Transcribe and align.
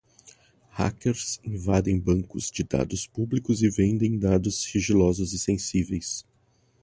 Hackers 0.71 1.39
invadem 1.43 1.99
bancos 1.99 2.49
de 2.49 2.63
dados 2.63 3.05
públicos 3.05 3.61
e 3.61 3.69
vendem 3.69 4.17
dados 4.17 4.63
sigilosos 4.63 5.31
e 5.31 5.37
sensíveis 5.37 6.25